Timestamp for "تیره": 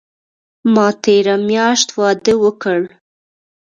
1.03-1.35